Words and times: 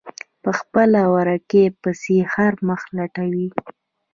په 0.43 0.49
خپله 0.59 1.01
ورکې 1.15 1.63
پسې 1.81 2.15
هر 2.33 2.53
مخ 2.67 2.81
لټوي. 2.97 3.47